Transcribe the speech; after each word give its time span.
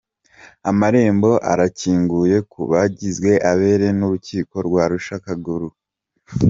Amarembo 0.69 1.31
arakinguye 1.51 2.37
ku 2.51 2.59
bagizwe 2.71 3.31
abere 3.51 3.87
n’Urukiko 3.97 4.55
rw’Arusha 4.67 5.15
Karugarama 5.25 5.75